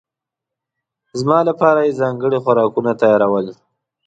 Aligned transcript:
زما 1.19 1.39
لپاره 1.49 1.79
یې 1.87 1.97
ځانګړي 2.01 2.39
خوراکونه 2.43 2.91
تيارول. 3.01 3.47